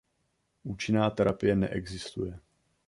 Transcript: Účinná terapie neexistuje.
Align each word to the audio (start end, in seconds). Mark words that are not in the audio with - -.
Účinná 0.63 1.09
terapie 1.11 1.55
neexistuje. 1.55 2.39